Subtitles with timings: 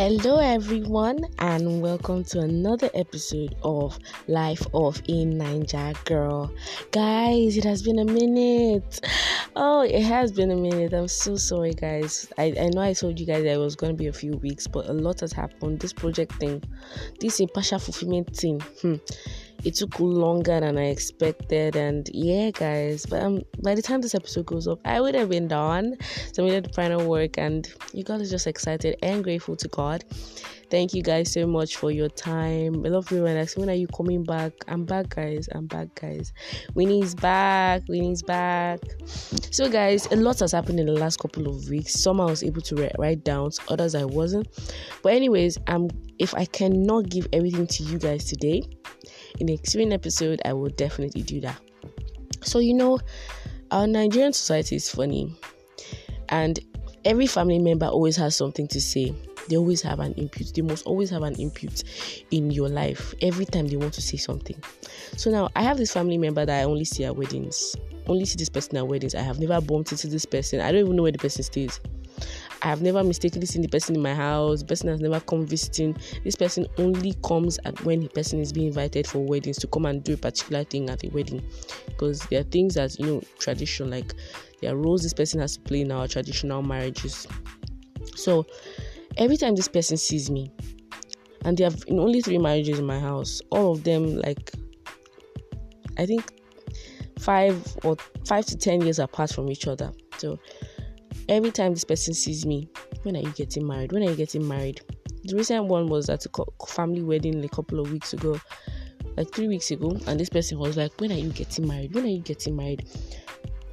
[0.00, 3.98] Hello, everyone, and welcome to another episode of
[4.28, 6.54] Life of a Naija Girl.
[6.92, 9.00] Guys, it has been a minute.
[9.56, 10.92] Oh, it has been a minute.
[10.92, 12.28] I'm so sorry, guys.
[12.38, 14.36] I, I know I told you guys that it was going to be a few
[14.36, 15.80] weeks, but a lot has happened.
[15.80, 16.62] This project thing,
[17.18, 18.94] this impartial fulfillment thing, hmm,
[19.64, 21.76] it took longer than I expected.
[21.76, 25.28] And yeah, guys, but um, by the time this episode goes up, I would have
[25.28, 25.96] been done.
[26.32, 29.68] So we did the final work, and you guys are just excited and grateful to
[29.68, 30.04] God.
[30.70, 32.84] Thank you guys so much for your time.
[32.84, 34.52] I love you and when are you coming back?
[34.68, 35.48] I'm back, guys.
[35.52, 36.34] I'm back, guys.
[36.74, 37.82] Winnie's back.
[37.88, 38.80] Winnie's back.
[39.50, 41.94] So, guys, a lot has happened in the last couple of weeks.
[41.94, 44.46] Some I was able to write down, others I wasn't.
[45.02, 48.62] But anyways, I'm if I cannot give everything to you guys today,
[49.40, 51.60] in the ensuing episode, I will definitely do that.
[52.42, 53.00] So, you know,
[53.70, 55.34] our Nigerian society is funny,
[56.28, 56.58] and
[57.04, 59.14] every family member always has something to say.
[59.48, 60.54] They always have an input.
[60.54, 61.82] They must always have an input
[62.30, 64.56] in your life every time they want to say something.
[65.16, 67.74] So now I have this family member that I only see at weddings.
[68.06, 69.14] Only see this person at weddings.
[69.14, 70.60] I have never bumped into this person.
[70.60, 71.80] I don't even know where the person stays.
[72.62, 74.60] I have never mistakenly seen the person in my house.
[74.60, 75.96] The person has never come visiting.
[76.24, 79.86] This person only comes at when the person is being invited for weddings to come
[79.86, 81.42] and do a particular thing at a wedding.
[81.86, 84.14] Because there are things that you know tradition like
[84.60, 87.26] there are roles this person has to play in our traditional marriages.
[88.16, 88.44] So
[89.16, 90.52] every time this person sees me,
[91.44, 94.50] and they have been only three marriages in my house, all of them like
[95.96, 96.32] I think
[97.20, 99.92] five or five to ten years apart from each other.
[100.18, 100.38] So
[101.28, 102.68] every time this person sees me,
[103.02, 103.92] when are you getting married?
[103.92, 104.80] When are you getting married?
[105.24, 108.40] The recent one was at a family wedding a couple of weeks ago,
[109.16, 111.94] like three weeks ago, and this person was like, When are you getting married?
[111.94, 112.88] When are you getting married?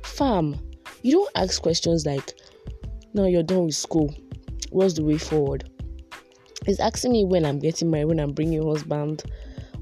[0.04, 0.60] Fam,
[1.02, 2.34] you don't ask questions like,
[3.14, 4.14] No, you're done with school.
[4.72, 5.70] What's the way forward?
[6.66, 9.24] It's asking me when I'm getting married, when I'm bringing a husband.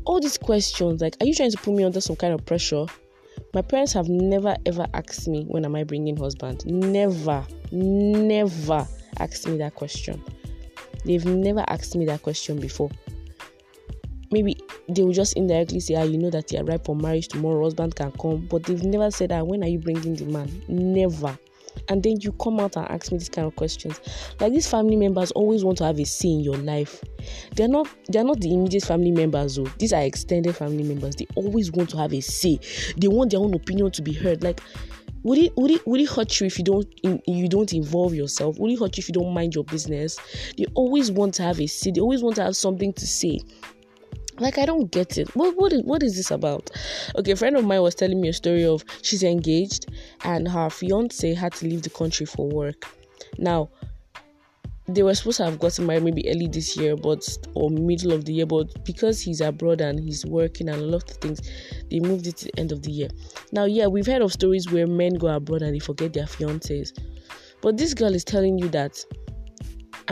[0.05, 2.85] All these questions, like, are you trying to put me under some kind of pressure?
[3.53, 6.65] My parents have never ever asked me when am I bringing husband.
[6.65, 8.87] Never, never
[9.19, 10.23] asked me that question.
[11.05, 12.89] They've never asked me that question before.
[14.31, 14.57] Maybe
[14.89, 17.63] they will just indirectly say, "Ah, you know that you're ripe for marriage tomorrow.
[17.63, 19.45] Husband can come," but they've never said that.
[19.45, 20.49] When are you bringing the man?
[20.67, 21.37] Never
[21.89, 23.99] and then you come out and ask me these kind of questions.
[24.39, 27.03] Like these family members always want to have a say in your life.
[27.55, 29.67] They're not they're not the immediate family members though.
[29.79, 31.15] These are extended family members.
[31.15, 32.59] They always want to have a say.
[32.97, 34.43] They want their own opinion to be heard.
[34.43, 34.61] Like
[35.23, 36.87] would it would it would it hurt you if you don't
[37.25, 38.59] you don't involve yourself?
[38.59, 40.19] Would it hurt you if you don't mind your business?
[40.57, 41.91] They always want to have a say.
[41.91, 43.39] They always want to have something to say
[44.43, 45.35] like I don't get it.
[45.35, 46.69] What what is what is this about?
[47.17, 49.87] Okay, a friend of mine was telling me a story of she's engaged
[50.23, 52.85] and her fiance had to leave the country for work.
[53.37, 53.69] Now
[54.87, 58.25] they were supposed to have gotten married maybe early this year, but or middle of
[58.25, 61.39] the year, but because he's abroad and he's working and a lot of things,
[61.89, 63.07] they moved it to the end of the year.
[63.53, 66.91] Now, yeah, we've heard of stories where men go abroad and they forget their fiancés,
[67.61, 69.01] but this girl is telling you that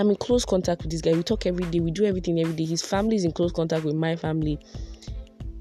[0.02, 1.14] I'm in close contact with this guy.
[1.14, 1.80] We talk every day.
[1.80, 2.66] We do everything every day.
[2.66, 4.58] His family is in close contact with my family.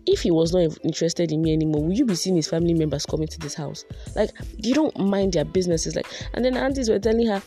[0.06, 3.04] If he was not interested in me anymore, will you be seeing his family members
[3.04, 3.84] coming to this house?
[4.16, 5.94] Like, you don't mind their businesses.
[5.94, 7.42] Like, and then aunties were telling her,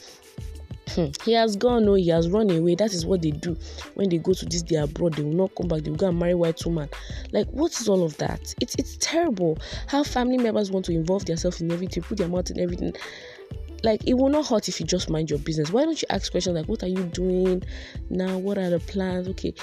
[0.89, 2.75] hmm, he has gone, no, he has run away.
[2.75, 3.57] That is what they do
[3.95, 5.15] when they go to this day abroad.
[5.15, 5.81] They will not come back.
[5.81, 6.89] They will go and marry white woman.
[7.31, 8.53] Like, what is all of that?
[8.61, 12.51] It's it's terrible how family members want to involve themselves in everything, put their mouth
[12.51, 12.93] in everything
[13.83, 15.71] like it will not hurt if you just mind your business.
[15.71, 17.63] Why don't you ask questions like what are you doing
[18.09, 18.37] now?
[18.37, 19.27] What are the plans?
[19.29, 19.53] Okay.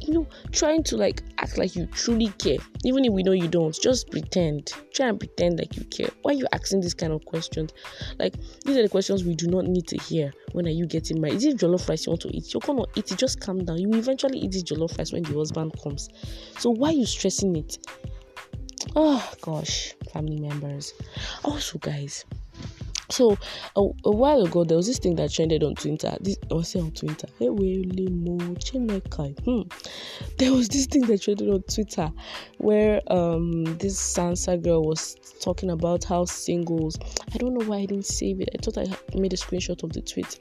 [0.00, 3.48] You know trying to like act like you truly care even if we know you
[3.48, 3.74] don't.
[3.80, 4.72] Just pretend.
[4.94, 6.08] Try and pretend like you care.
[6.22, 7.72] Why are you asking these kind of questions?
[8.18, 11.20] Like these are the questions we do not need to hear when are you getting
[11.20, 11.36] married.
[11.36, 12.52] Is it jollof rice you want to eat?
[12.52, 13.18] You're gonna eat it.
[13.18, 13.78] Just calm down.
[13.78, 16.08] You eventually eat this jollof rice when the husband comes.
[16.58, 17.78] So why are you stressing it?
[18.96, 20.94] Oh gosh family members.
[21.44, 22.24] Also guys
[23.10, 23.36] so
[23.76, 26.16] a, a, while ago, there was this thing that trended on Twitter.
[26.20, 27.26] This I was saying on Twitter.
[27.38, 29.62] Hey, hmm.
[30.38, 32.10] There was this thing that trended on Twitter
[32.58, 36.98] where um this Sansa girl was talking about how singles.
[37.34, 38.50] I don't know why I didn't save it.
[38.54, 38.86] I thought I
[39.18, 40.38] made a screenshot of the tweet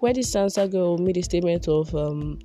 [0.00, 2.38] where this Sansa girl made a statement of um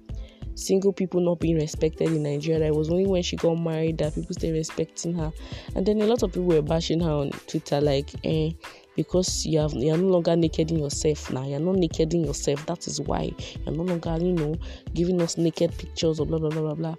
[0.57, 2.67] single people not being respected in Nigeria.
[2.67, 5.31] It was only when she got married that people started respecting her.
[5.75, 8.51] And then a lot of people were bashing her on Twitter, like, eh,
[8.97, 11.45] because you have you're no longer naked in yourself now.
[11.45, 12.65] You're not naked in yourself.
[12.65, 13.31] That is why
[13.65, 14.55] you're no longer, you know,
[14.93, 16.95] giving us naked pictures or blah blah blah blah blah.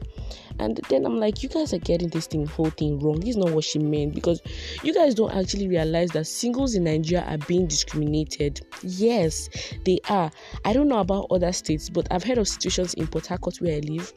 [0.60, 3.20] And then I'm like, you guys are getting this thing whole thing wrong.
[3.20, 4.40] This is not what she meant because
[4.82, 8.64] you guys don't actually realize that singles in Nigeria are being discriminated.
[8.82, 9.50] Yes,
[9.84, 10.30] they are.
[10.64, 13.76] I don't know about other states, but I've heard of situations in Port Harcourt where
[13.76, 14.12] I live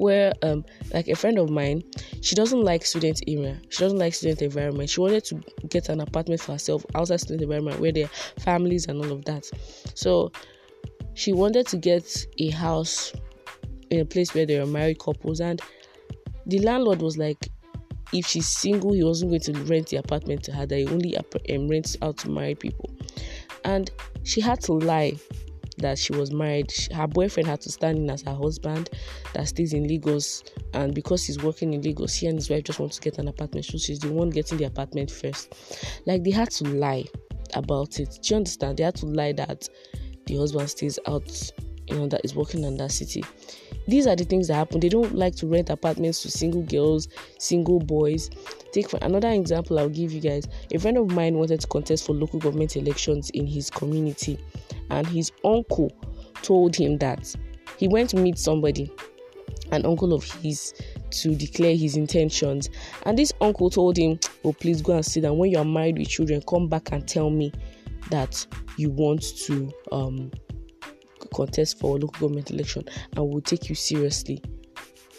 [0.00, 0.64] where um
[0.94, 1.82] like a friend of mine
[2.22, 3.60] she doesn't like student area.
[3.68, 4.88] She doesn't like student environment.
[4.88, 8.86] She wanted to get an apartment for herself outside student environment where there are families
[8.86, 9.50] and all of that.
[9.94, 10.32] So
[11.14, 13.12] she wanted to get a house
[13.90, 15.40] in a place where there are married couples.
[15.40, 15.60] And
[16.46, 17.48] the landlord was like
[18.12, 20.66] if she's single he wasn't going to rent the apartment to her.
[20.66, 22.90] That he only um, rents out to married people.
[23.64, 23.90] And
[24.24, 25.18] she had to lie
[25.80, 26.72] that she was married.
[26.92, 28.90] Her boyfriend had to stand in as her husband
[29.34, 30.44] that stays in Lagos,
[30.74, 33.28] and because he's working in Lagos, he and his wife just want to get an
[33.28, 33.66] apartment.
[33.66, 35.54] So she's the one getting the apartment first.
[36.06, 37.04] Like they had to lie
[37.54, 38.18] about it.
[38.22, 38.78] Do you understand?
[38.78, 39.68] They had to lie that
[40.26, 41.52] the husband stays out,
[41.88, 43.24] you know, that is working in that city.
[43.88, 44.80] These are the things that happen.
[44.80, 48.30] They don't like to rent apartments to single girls, single boys.
[48.72, 50.46] Take for another example, I'll give you guys.
[50.72, 54.38] A friend of mine wanted to contest for local government elections in his community
[54.90, 55.92] and his uncle
[56.42, 57.34] told him that
[57.76, 58.92] he went to meet somebody,
[59.72, 60.74] an uncle of his,
[61.10, 62.68] to declare his intentions.
[63.04, 65.38] And this uncle told him, Oh, please go and sit down.
[65.38, 67.52] When you are married with children, come back and tell me
[68.10, 68.46] that
[68.76, 70.30] you want to um,
[71.34, 72.84] contest for local government election
[73.16, 74.42] and we'll take you seriously.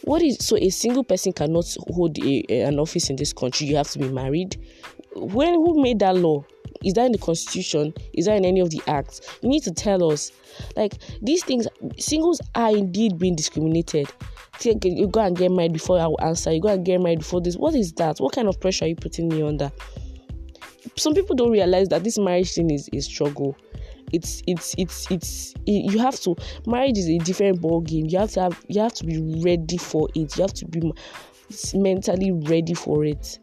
[0.03, 3.67] What is so a single person cannot hold a, an office in this country?
[3.67, 4.57] You have to be married.
[5.15, 6.43] When who made that law?
[6.83, 7.93] Is that in the constitution?
[8.13, 9.21] Is that in any of the acts?
[9.41, 10.31] You need to tell us.
[10.75, 11.67] Like these things,
[11.99, 14.07] singles are indeed being discriminated.
[14.63, 16.51] You go and get married before I will answer.
[16.51, 17.55] You go and get married before this.
[17.55, 18.17] What is that?
[18.19, 19.71] What kind of pressure are you putting me under?
[20.97, 23.55] Some people don't realize that this marriage thing is a struggle.
[24.13, 26.35] It's it's it's it's it, you have to
[26.65, 28.05] marriage is a different ball game.
[28.07, 30.37] You have to have you have to be ready for it.
[30.37, 30.91] You have to be
[31.73, 33.39] mentally ready for it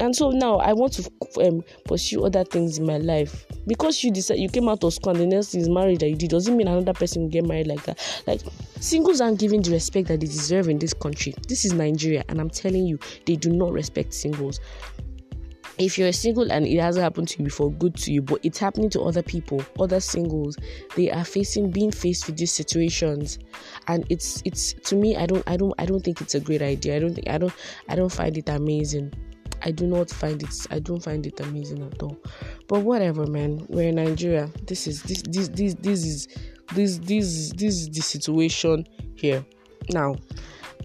[0.00, 1.10] and so now I want to
[1.46, 5.12] um, pursue other things in my life because you decide you came out of school
[5.12, 7.68] and the next is marriage that you did doesn't mean another person will get married
[7.68, 8.00] like that.
[8.26, 8.40] Like
[8.80, 11.34] singles aren't given the respect that they deserve in this country.
[11.46, 14.60] This is Nigeria, and I'm telling you, they do not respect singles.
[15.78, 18.22] If you're a single and it hasn't happened to you before, good to you.
[18.22, 20.56] But it's happening to other people, other singles.
[20.96, 23.38] They are facing being faced with these situations,
[23.88, 25.16] and it's it's to me.
[25.16, 26.96] I don't I don't I don't think it's a great idea.
[26.96, 27.54] I don't think I don't
[27.88, 29.12] I don't find it amazing.
[29.64, 32.18] I do not find it I don't find it amazing at all.
[32.68, 34.50] But whatever man, we're in Nigeria.
[34.66, 36.28] This is this this this this is
[36.74, 39.44] this this this is the situation here.
[39.90, 40.16] Now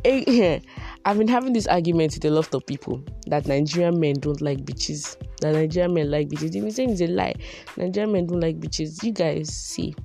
[0.05, 0.59] eh,
[1.07, 4.65] I've been having this argument with a lot of people that Nigerian men don't like
[4.65, 5.15] bitches.
[5.39, 6.51] That Nigerian men like bitches.
[6.51, 7.33] They've been saying it's a lie.
[7.77, 9.01] Nigerian men don't like bitches.
[9.01, 9.95] You guys see.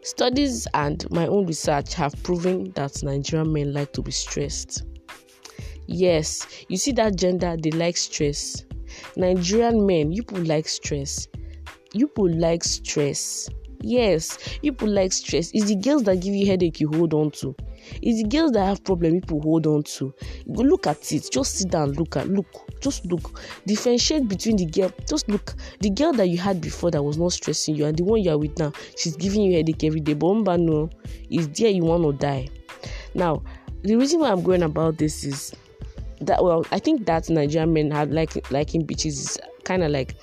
[0.00, 4.84] Studies and my own research have proven that Nigerian men like to be stressed.
[5.86, 8.64] Yes, you see that gender, they like stress.
[9.14, 11.28] Nigerian men, you people like stress.
[11.92, 13.50] You people like stress.
[13.82, 15.50] Yes, you people like stress.
[15.52, 17.54] It's the girls that give you headache you hold on to.
[18.02, 20.14] It's the girls that have problem people hold on to.
[20.46, 21.28] Look at it.
[21.30, 22.46] Just sit down, look at look.
[22.80, 23.40] Just look.
[23.66, 24.92] Differentiate between the girl.
[25.08, 25.54] Just look.
[25.80, 28.30] The girl that you had before that was not stressing you and the one you
[28.30, 30.14] are with now, she's giving you headache every day.
[30.14, 30.90] But no,
[31.30, 32.48] is there you want to die.
[33.14, 33.42] Now,
[33.82, 35.54] the reason why I'm going about this is
[36.20, 40.16] that well, I think that Nigerian men have like liking bitches is kind of like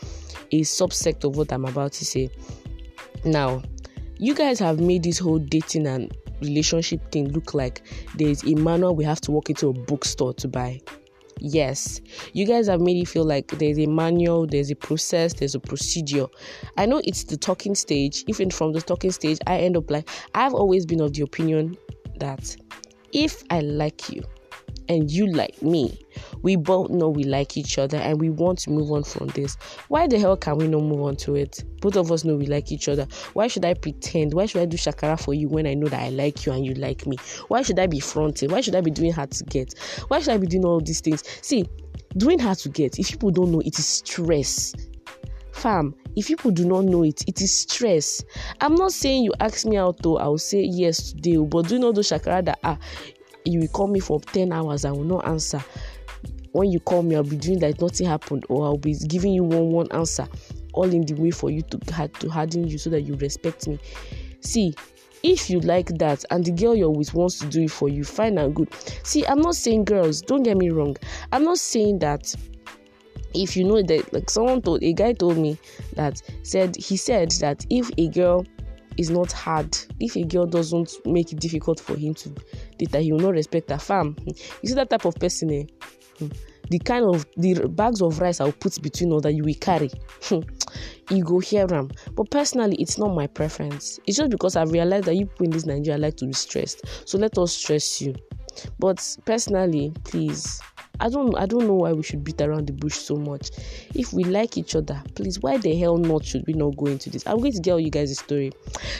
[0.51, 2.29] a subsect of what I'm about to say.
[3.23, 3.63] Now,
[4.17, 7.81] you guys have made this whole dating and relationship thing look like
[8.15, 10.79] there's a manual we have to walk into a bookstore to buy.
[11.39, 11.99] Yes,
[12.33, 15.59] you guys have made it feel like there's a manual, there's a process, there's a
[15.59, 16.27] procedure.
[16.77, 18.23] I know it's the talking stage.
[18.27, 21.77] Even from the talking stage, I end up like I've always been of the opinion
[22.19, 22.55] that
[23.11, 24.23] if I like you,
[24.89, 25.99] and you like me.
[26.41, 29.57] We both know we like each other and we want to move on from this.
[29.87, 31.63] Why the hell can we not move on to it?
[31.81, 33.07] Both of us know we like each other.
[33.33, 34.33] Why should I pretend?
[34.33, 36.65] Why should I do shakara for you when I know that I like you and
[36.65, 37.17] you like me?
[37.47, 38.51] Why should I be fronting?
[38.51, 39.73] Why should I be doing hard to get?
[40.07, 41.23] Why should I be doing all these things?
[41.41, 41.65] See,
[42.17, 44.73] doing hard to get, if people don't know, it is stress.
[45.51, 48.23] Fam, if people do not know it, it is stress.
[48.59, 51.79] I'm not saying you ask me out though, I'll say yes today, but do you
[51.79, 52.77] know those shakara that ah
[53.45, 55.63] you will call me for 10 hours, I will not answer.
[56.51, 59.43] When you call me, I'll be doing like nothing happened, or I'll be giving you
[59.43, 60.27] one one answer,
[60.73, 63.77] all in the way for you to to harden you so that you respect me.
[64.39, 64.73] See,
[65.23, 68.03] if you like that and the girl you're with wants to do it for you,
[68.03, 68.71] fine and good.
[69.03, 70.95] See, I'm not saying girls, don't get me wrong.
[71.31, 72.33] I'm not saying that
[73.33, 75.57] if you know that like someone told a guy told me
[75.93, 78.45] that said he said that if a girl
[78.97, 82.33] is not hard if a girl doesn't make it difficult for him to
[82.79, 84.15] that he will not respect her farm.
[84.25, 85.63] You see that type of person eh?
[86.19, 86.27] Hmm,
[86.69, 89.89] the kind of the bags of rice i'll put between us that you will carry.
[90.23, 90.39] Hmm,
[91.09, 93.99] you go hear them but personally it's not my preference.
[94.07, 96.83] It's just because i've realized that you people in this nigeria like to be stressed.
[97.07, 98.15] So let us stress you.
[98.79, 100.61] But personally please
[100.99, 103.51] I don't I don't know why we should beat around the bush so much.
[103.93, 107.09] If we like each other, please, why the hell not should we not go into
[107.09, 107.25] this?
[107.27, 108.51] I'm going to tell you guys a story.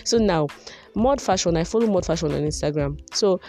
[0.03, 0.47] So now,
[0.95, 2.99] Mod Fashion, I follow Mod Fashion on Instagram.
[3.15, 3.39] So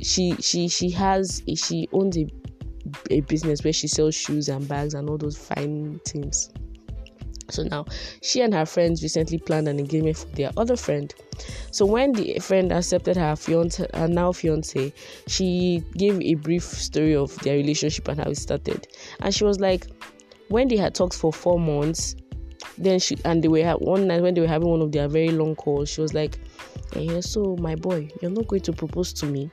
[0.00, 2.26] she she she has she owns a
[3.10, 6.50] a business where she sells shoes and bags and all those fine things.
[7.52, 7.86] So now
[8.22, 11.14] she and her friends recently planned an engagement for their other friend.
[11.70, 14.92] So when the friend accepted her fiance, her now fiance,
[15.26, 18.88] she gave a brief story of their relationship and how it started.
[19.20, 19.86] And she was like,
[20.48, 22.14] when they had talked for four months,
[22.78, 25.30] then she and they were one night when they were having one of their very
[25.30, 26.38] long calls, she was like,
[26.92, 29.50] "Hey, so my boy, you're not going to propose to me."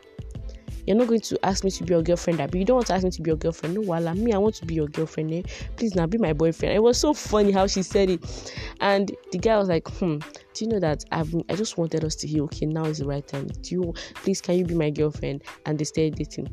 [0.89, 2.96] You're not going to ask me to be your girlfriend, but you don't want to
[2.96, 3.75] ask me to be your girlfriend.
[3.75, 5.31] No, wala, me, I want to be your girlfriend.
[5.31, 5.43] Eh?
[5.75, 6.74] Please now be my boyfriend.
[6.74, 10.17] It was so funny how she said it, and the guy was like, "Hmm,
[10.55, 12.41] do you know that I've I just wanted us to hear.
[12.46, 13.50] Okay, now is the right time.
[13.62, 16.50] Do you please can you be my girlfriend?" And they started dating.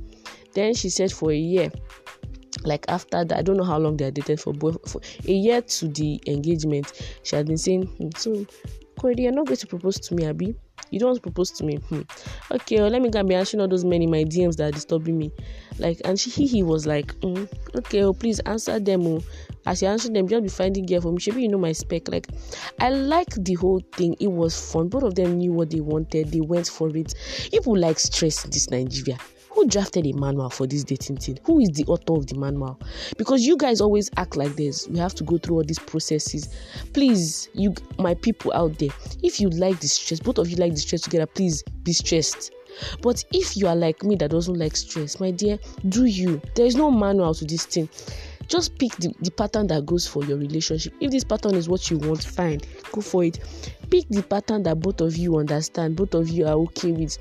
[0.53, 1.73] Then she said for a year
[2.65, 5.89] like after that, I don't know how long they dated for, for a year to
[5.89, 8.45] the engagement, she had been saying, hmm, "So,
[8.99, 10.55] Corey, you're not going to propose to me, Abby?
[10.91, 11.77] You don't want to propose to me.
[11.77, 12.03] Hmm.
[12.51, 14.69] Okay, well, let me go and be answering all those men in my DMs that
[14.69, 15.33] are disturbing me.
[15.79, 19.07] Like, and she he, he was like, mm, okay, oh, please answer them.
[19.07, 19.23] Oh.
[19.67, 21.19] As you answer them, just be finding gear for me.
[21.27, 22.09] Maybe you know my spec.
[22.09, 22.29] Like,
[22.81, 24.17] I like the whole thing.
[24.21, 24.89] It was fun.
[24.89, 26.31] Both of them knew what they wanted.
[26.31, 27.15] They went for it.
[27.51, 29.19] People like stress in this Nigeria
[29.57, 31.39] who drafted a manual for this dating thing?
[31.45, 32.79] Who is the author of the manual?
[33.17, 34.87] Because you guys always act like this.
[34.87, 36.55] We have to go through all these processes.
[36.93, 38.91] Please, you, my people out there,
[39.23, 42.53] if you like the stress, both of you like the stress together, please be stressed.
[43.01, 45.59] But if you are like me that doesn't like stress, my dear,
[45.89, 46.43] do you?
[46.55, 47.89] There is no manual to this thing.
[48.49, 50.93] Just pick the, the pattern that goes for your relationship.
[51.01, 52.61] If this pattern is what you want, fine,
[52.93, 53.41] go for it.
[53.91, 57.17] Pick the pattern that both of you understand, both of you are okay with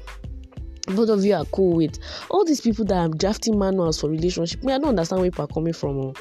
[0.87, 1.97] both of you are cool with.
[2.29, 5.45] All these people that are drafting manuals for relationship me i don't understand where people
[5.45, 6.13] are coming from oh.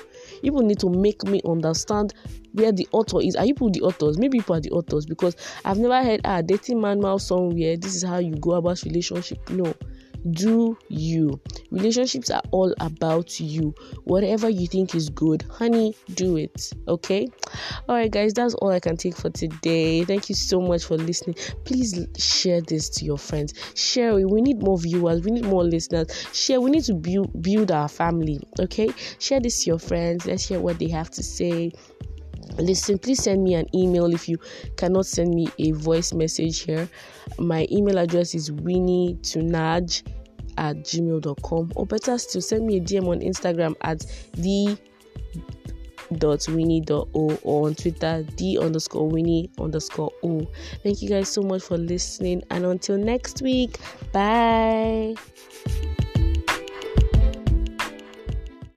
[0.42, 2.14] people need to make me understand
[2.52, 3.34] where the author is.
[3.34, 4.16] Are you people the authors?
[4.16, 8.02] Maybe people are the authors because i've never heard ah dating manual somewhere this is
[8.04, 9.50] how you go about relationship.
[9.50, 9.74] No.
[10.30, 11.40] Do you.
[11.74, 13.74] Relationships are all about you.
[14.04, 16.72] Whatever you think is good, honey, do it.
[16.86, 17.26] Okay?
[17.88, 20.04] All right, guys, that's all I can take for today.
[20.04, 21.34] Thank you so much for listening.
[21.64, 23.54] Please share this to your friends.
[23.74, 24.30] Share it.
[24.30, 26.06] We need more viewers, we need more listeners.
[26.32, 26.60] Share.
[26.60, 28.40] We need to build build our family.
[28.60, 28.90] Okay?
[29.18, 30.26] Share this to your friends.
[30.26, 31.72] Let's hear what they have to say
[32.58, 34.38] listen please send me an email if you
[34.76, 36.88] cannot send me a voice message here
[37.38, 40.02] my email address is winnie tunaj
[40.58, 44.76] at gmail.com or better still send me a dm on instagram at the
[46.18, 50.46] dot winnie dot o or on twitter d underscore winnie underscore o.
[50.82, 53.78] Thank you guys so much for listening and until next week
[54.12, 55.14] bye